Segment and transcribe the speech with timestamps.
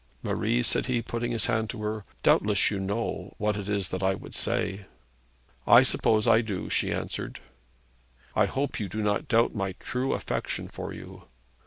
[0.23, 3.89] 'Marie,' said he, putting out his hand to her, 'doubtless you know what it is
[3.89, 4.87] that I would say.'
[5.67, 7.39] 'I suppose I do,' she answered.
[8.35, 11.25] 'I hope you do not doubt my true affection for you.'